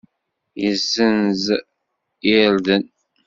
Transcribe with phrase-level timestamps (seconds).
[0.63, 1.43] Yezzenz
[2.39, 2.83] irden.